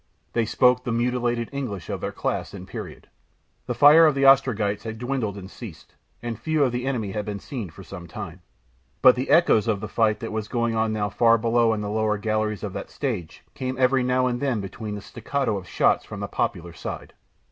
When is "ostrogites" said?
4.25-4.81